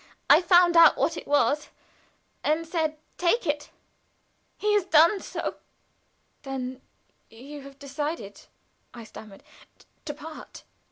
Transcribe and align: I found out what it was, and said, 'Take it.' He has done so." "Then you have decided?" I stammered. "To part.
I 0.31 0.41
found 0.41 0.75
out 0.75 0.97
what 0.97 1.15
it 1.15 1.27
was, 1.27 1.69
and 2.43 2.65
said, 2.65 2.97
'Take 3.19 3.45
it.' 3.45 3.69
He 4.57 4.73
has 4.73 4.83
done 4.83 5.19
so." 5.21 5.57
"Then 6.41 6.81
you 7.29 7.61
have 7.61 7.77
decided?" 7.77 8.41
I 8.95 9.03
stammered. 9.03 9.43
"To 10.05 10.13
part. 10.15 10.63